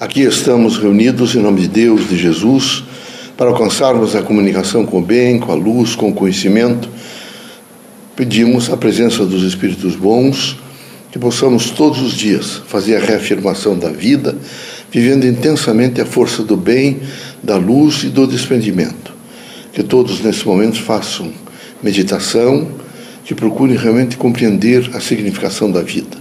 [0.00, 2.82] Aqui estamos reunidos em nome de Deus, de Jesus,
[3.36, 6.88] para alcançarmos a comunicação com o bem, com a luz, com o conhecimento.
[8.16, 10.56] Pedimos a presença dos Espíritos bons,
[11.12, 14.34] que possamos todos os dias fazer a reafirmação da vida,
[14.90, 17.00] vivendo intensamente a força do bem,
[17.42, 19.12] da luz e do desprendimento.
[19.70, 21.30] Que todos nesse momento façam
[21.82, 22.70] meditação,
[23.22, 26.16] que procurem realmente compreender a significação da vida.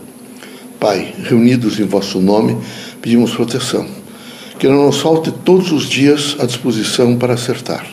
[0.77, 2.57] Pai, reunidos em vosso nome,
[3.02, 3.86] pedimos proteção.
[4.58, 7.86] Que não nos falte todos os dias a disposição para acertar.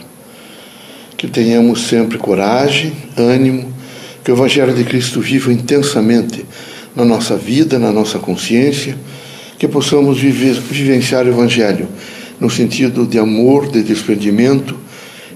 [1.17, 3.73] Que tenhamos sempre coragem, ânimo,
[4.25, 6.45] que o Evangelho de Cristo viva intensamente
[6.95, 8.97] na nossa vida, na nossa consciência,
[9.59, 11.89] que possamos viver, vivenciar o Evangelho
[12.41, 14.77] no sentido de amor, de desprendimento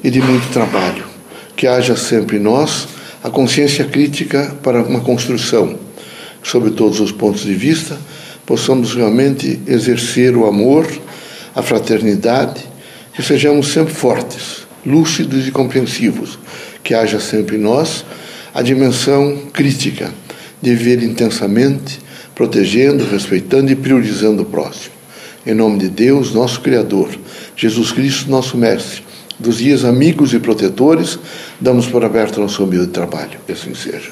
[0.02, 1.04] e de muito trabalho.
[1.56, 2.88] Que haja sempre em nós
[3.22, 5.78] a consciência crítica para uma construção,
[6.42, 7.98] sob todos os pontos de vista,
[8.46, 10.86] possamos realmente exercer o amor,
[11.54, 12.64] a fraternidade,
[13.14, 16.38] que sejamos sempre fortes, lúcidos e compreensivos,
[16.82, 18.04] que haja sempre em nós
[18.54, 20.12] a dimensão crítica
[20.60, 22.00] de viver intensamente,
[22.34, 24.94] protegendo, respeitando e priorizando o próximo.
[25.46, 27.08] Em nome de Deus, nosso Criador,
[27.56, 29.02] Jesus Cristo, nosso Mestre,
[29.38, 31.18] dos dias amigos e protetores,
[31.60, 33.38] damos por aberto nosso humilde trabalho.
[33.46, 34.10] Que assim seja.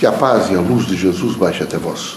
[0.00, 2.16] Que a paz e a luz de Jesus baixe até vós.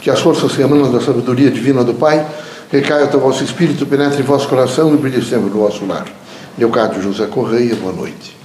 [0.00, 2.26] Que as forças que emanam da sabedoria divina do Pai
[2.72, 6.06] recaiam até o vosso espírito, penetre em vosso coração e brilhe sempre no vosso lar.
[6.58, 8.36] Leocádio José Correia, boa noite.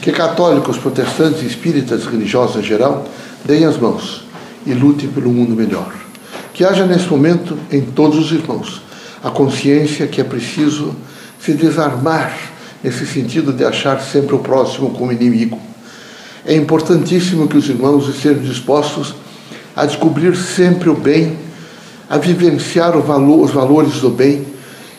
[0.00, 3.04] Que católicos, protestantes, espíritas, religiosos em geral,
[3.44, 4.24] deem as mãos
[4.64, 5.92] e lutem pelo mundo melhor.
[6.54, 8.82] Que haja nesse momento em todos os irmãos
[9.20, 10.94] a consciência que é preciso
[11.40, 12.32] se desarmar
[12.84, 15.60] nesse sentido de achar sempre o próximo como inimigo
[16.46, 19.14] é importantíssimo que os irmãos estejam dispostos
[19.74, 21.36] a descobrir sempre o bem,
[22.08, 24.46] a vivenciar valor, os valores do bem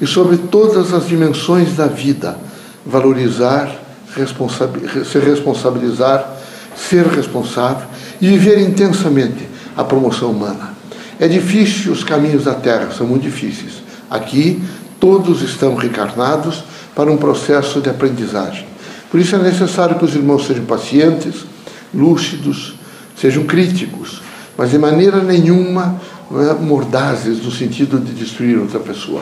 [0.02, 2.38] e sobre todas as dimensões da vida,
[2.86, 3.74] valorizar,
[4.14, 6.38] se responsabilizar,
[6.76, 7.88] ser responsável
[8.20, 10.76] e viver intensamente a promoção humana.
[11.18, 13.82] É difícil, os caminhos da Terra são muito difíceis.
[14.10, 14.62] Aqui,
[15.00, 18.77] todos estão reencarnados para um processo de aprendizagem.
[19.10, 21.46] Por isso é necessário que os irmãos sejam pacientes,
[21.94, 22.76] lúcidos,
[23.20, 24.22] sejam críticos,
[24.58, 26.00] mas de maneira nenhuma
[26.32, 29.22] é, mordazes no sentido de destruir outra pessoa.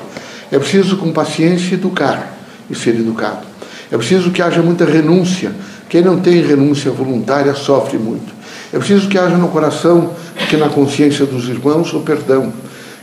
[0.52, 2.36] É preciso, com paciência, educar
[2.70, 3.46] e ser educado.
[3.92, 5.52] É preciso que haja muita renúncia.
[5.88, 8.34] Quem não tem renúncia voluntária sofre muito.
[8.74, 10.12] É preciso que haja no coração,
[10.50, 12.52] que na consciência dos irmãos, o perdão.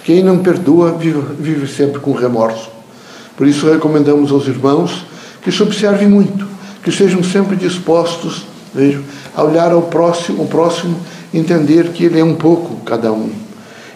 [0.05, 2.71] Quem não perdoa vive, vive sempre com remorso.
[3.37, 5.07] Por isso recomendamos aos irmãos
[5.43, 6.52] que se observem muito
[6.83, 9.03] que sejam sempre dispostos vejo,
[9.35, 10.97] a olhar ao próximo, o próximo,
[11.33, 13.31] entender que ele é um pouco cada um.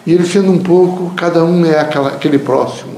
[0.05, 2.95] E ele sendo um pouco, cada um é aquela, aquele próximo.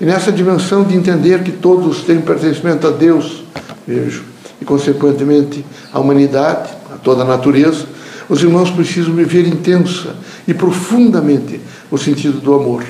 [0.00, 3.44] E nessa dimensão de entender que todos têm pertencimento a Deus,
[3.86, 4.24] vejo,
[4.60, 7.86] e consequentemente à humanidade, a toda a natureza,
[8.28, 10.14] os irmãos precisam viver intensa
[10.46, 12.84] e profundamente o sentido do amor,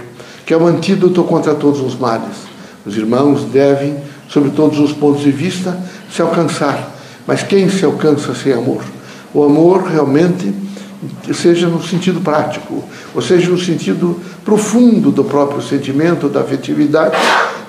[0.47, 2.37] que é o antídoto contra todos os males.
[2.87, 3.97] Os irmãos devem,
[4.35, 5.79] sob todos os pontos de vista,
[6.13, 6.93] se alcançar.
[7.25, 8.83] Mas quem se alcança sem amor?
[9.33, 10.53] O amor realmente
[11.33, 12.83] seja no sentido prático,
[13.15, 17.15] ou seja, no sentido profundo do próprio sentimento, da afetividade,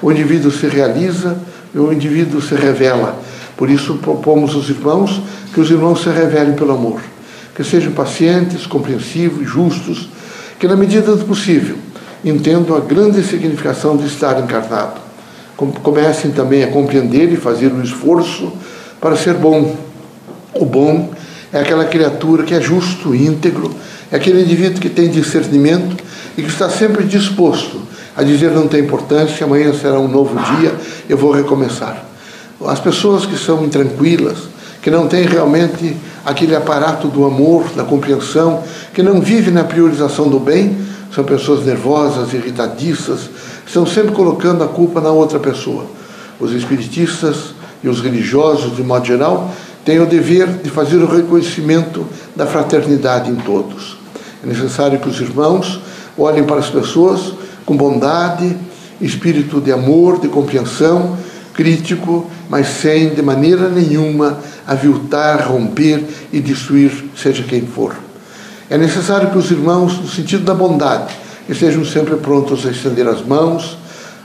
[0.01, 1.37] o indivíduo se realiza,
[1.75, 3.15] o indivíduo se revela.
[3.55, 5.21] Por isso propomos aos irmãos
[5.53, 6.99] que os irmãos se revelem pelo amor,
[7.53, 10.09] que sejam pacientes, compreensivos, justos,
[10.59, 11.77] que na medida do possível
[12.23, 15.04] entendam a grande significação de estar encarnado
[15.55, 18.51] comecem também a compreender e fazer um esforço
[18.99, 19.75] para ser bom.
[20.53, 21.09] O bom
[21.51, 23.73] é aquela criatura que é justo, íntegro,
[24.11, 25.95] é aquele indivíduo que tem discernimento
[26.37, 27.81] e que está sempre disposto
[28.15, 30.73] a dizer não tem importância, amanhã será um novo dia,
[31.09, 32.05] eu vou recomeçar.
[32.65, 34.37] As pessoas que são intranquilas,
[34.81, 38.63] que não têm realmente aquele aparato do amor, da compreensão,
[38.93, 40.77] que não vivem na priorização do bem,
[41.15, 43.29] são pessoas nervosas, irritadiças,
[43.65, 45.85] estão sempre colocando a culpa na outra pessoa.
[46.37, 49.49] Os espiritistas e os religiosos, de modo geral,
[49.85, 53.97] têm o dever de fazer o reconhecimento da fraternidade em todos.
[54.43, 55.79] É necessário que os irmãos
[56.17, 57.33] olhem para as pessoas
[57.65, 58.57] com bondade,
[58.99, 61.17] espírito de amor, de compreensão,
[61.53, 64.37] crítico, mas sem de maneira nenhuma
[64.67, 66.03] aviltar, romper
[66.33, 68.04] e destruir, seja quem for.
[68.69, 71.13] É necessário que os irmãos, no sentido da bondade,
[71.47, 73.77] estejam sempre prontos a estender as mãos,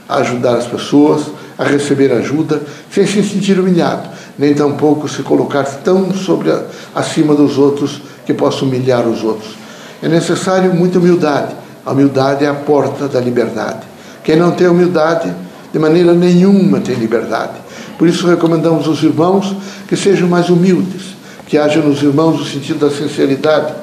[0.09, 1.27] a ajudar as pessoas,
[1.57, 2.59] a receber ajuda,
[2.89, 4.09] sem se sentir humilhado,
[4.39, 6.63] nem tampouco se colocar tão sobre a,
[6.95, 9.51] acima dos outros que possa humilhar os outros.
[10.01, 11.55] É necessário muita humildade.
[11.85, 13.81] A humildade é a porta da liberdade.
[14.23, 15.31] Quem não tem humildade,
[15.71, 17.53] de maneira nenhuma tem liberdade.
[17.97, 19.55] Por isso recomendamos aos irmãos
[19.87, 21.15] que sejam mais humildes,
[21.47, 23.73] que haja nos irmãos o sentido da sinceridade,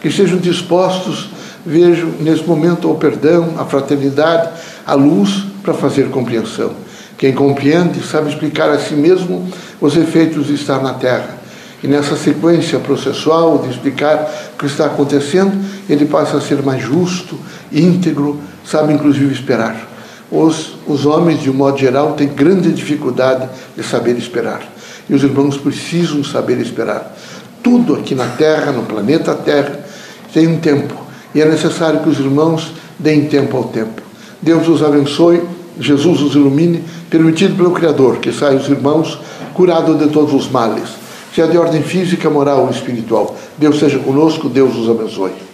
[0.00, 1.30] que sejam dispostos,
[1.64, 4.50] vejo nesse momento o perdão, a fraternidade,
[4.86, 6.72] a luz para fazer compreensão.
[7.16, 9.48] Quem compreende sabe explicar a si mesmo
[9.80, 11.36] os efeitos de estar na Terra.
[11.82, 15.52] E nessa sequência processual de explicar o que está acontecendo,
[15.88, 17.38] ele passa a ser mais justo,
[17.72, 19.88] íntegro, sabe inclusive esperar.
[20.30, 24.60] Os, os homens, de um modo geral, têm grande dificuldade de saber esperar.
[25.08, 27.16] E os irmãos precisam saber esperar.
[27.62, 29.87] Tudo aqui na Terra, no planeta Terra,
[30.32, 30.94] tem um tempo.
[31.34, 34.02] E é necessário que os irmãos deem tempo ao tempo.
[34.40, 35.42] Deus os abençoe,
[35.78, 39.18] Jesus os ilumine, permitido pelo Criador que saiam os irmãos
[39.54, 40.88] curados de todos os males,
[41.34, 43.36] seja de ordem física, moral ou espiritual.
[43.56, 45.47] Deus seja conosco, Deus os abençoe.